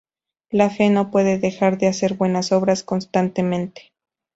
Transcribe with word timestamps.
La 0.49 0.71
fe 0.71 0.89
no 0.89 1.11
puede 1.11 1.37
dejar 1.37 1.77
de 1.77 1.85
hacer 1.85 2.15
buenas 2.15 2.51
obras 2.51 2.81
constantemente. 2.83 3.91